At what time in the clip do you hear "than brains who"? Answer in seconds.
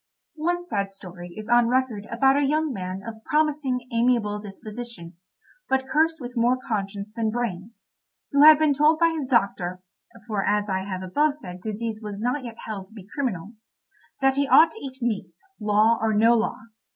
7.13-8.41